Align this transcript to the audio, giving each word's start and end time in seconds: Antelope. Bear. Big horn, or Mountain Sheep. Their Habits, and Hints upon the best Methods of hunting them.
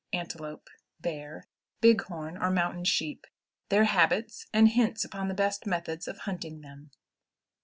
Antelope. 0.11 0.67
Bear. 0.99 1.47
Big 1.79 2.01
horn, 2.05 2.35
or 2.35 2.49
Mountain 2.49 2.85
Sheep. 2.85 3.27
Their 3.69 3.83
Habits, 3.83 4.47
and 4.51 4.69
Hints 4.69 5.05
upon 5.05 5.27
the 5.27 5.35
best 5.35 5.67
Methods 5.67 6.07
of 6.07 6.17
hunting 6.21 6.61
them. 6.61 6.89